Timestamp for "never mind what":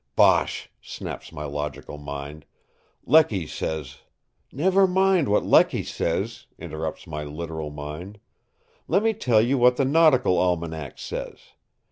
4.51-5.45